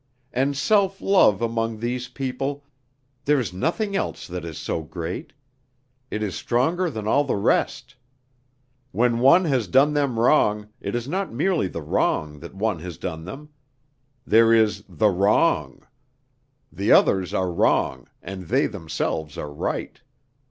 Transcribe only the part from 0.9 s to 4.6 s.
love among these people, there's nothing else that is